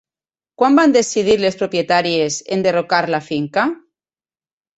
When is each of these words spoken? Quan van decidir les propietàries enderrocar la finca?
Quan 0.61 0.77
van 0.79 0.95
decidir 0.95 1.35
les 1.41 1.57
propietàries 1.59 2.39
enderrocar 2.57 3.03
la 3.17 3.21
finca? 3.27 3.67